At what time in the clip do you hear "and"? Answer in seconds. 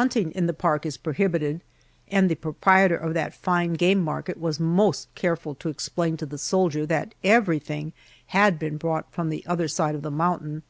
2.10-2.30